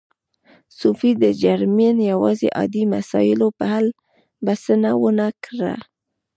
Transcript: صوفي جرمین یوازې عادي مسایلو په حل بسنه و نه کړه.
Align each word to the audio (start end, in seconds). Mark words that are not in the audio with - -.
صوفي 0.79 1.11
جرمین 1.41 1.97
یوازې 2.11 2.47
عادي 2.57 2.83
مسایلو 2.93 3.47
په 3.57 3.65
حل 3.73 3.87
بسنه 4.45 4.91
و 5.01 5.05
نه 5.19 5.27
کړه. 5.43 5.73